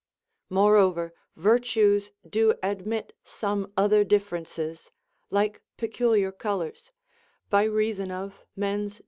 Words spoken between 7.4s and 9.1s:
by reason of men's